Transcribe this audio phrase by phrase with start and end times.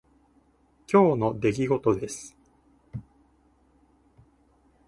[0.91, 2.35] 今日の出来事です。